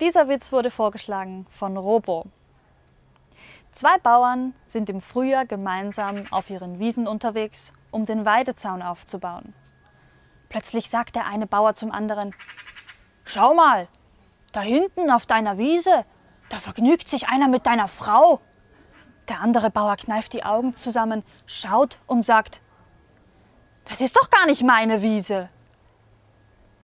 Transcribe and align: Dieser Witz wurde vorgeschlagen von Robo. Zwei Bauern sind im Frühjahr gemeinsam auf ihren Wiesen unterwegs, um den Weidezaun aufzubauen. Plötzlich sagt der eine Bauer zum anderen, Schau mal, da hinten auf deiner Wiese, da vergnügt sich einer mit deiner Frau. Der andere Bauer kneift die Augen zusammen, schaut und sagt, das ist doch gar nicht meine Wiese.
Dieser 0.00 0.28
Witz 0.28 0.52
wurde 0.52 0.70
vorgeschlagen 0.70 1.46
von 1.48 1.78
Robo. 1.78 2.26
Zwei 3.72 3.96
Bauern 3.96 4.54
sind 4.66 4.90
im 4.90 5.00
Frühjahr 5.00 5.46
gemeinsam 5.46 6.24
auf 6.30 6.50
ihren 6.50 6.78
Wiesen 6.78 7.08
unterwegs, 7.08 7.72
um 7.90 8.04
den 8.04 8.26
Weidezaun 8.26 8.82
aufzubauen. 8.82 9.54
Plötzlich 10.50 10.90
sagt 10.90 11.16
der 11.16 11.26
eine 11.26 11.46
Bauer 11.46 11.74
zum 11.74 11.92
anderen, 11.92 12.34
Schau 13.24 13.54
mal, 13.54 13.88
da 14.52 14.60
hinten 14.60 15.10
auf 15.10 15.24
deiner 15.24 15.56
Wiese, 15.56 16.02
da 16.50 16.58
vergnügt 16.58 17.08
sich 17.08 17.28
einer 17.28 17.48
mit 17.48 17.66
deiner 17.66 17.88
Frau. 17.88 18.40
Der 19.28 19.40
andere 19.40 19.70
Bauer 19.70 19.96
kneift 19.96 20.34
die 20.34 20.44
Augen 20.44 20.76
zusammen, 20.76 21.24
schaut 21.46 21.98
und 22.06 22.22
sagt, 22.22 22.60
das 23.86 24.02
ist 24.02 24.16
doch 24.16 24.28
gar 24.28 24.46
nicht 24.46 24.62
meine 24.62 25.00
Wiese. 25.00 25.48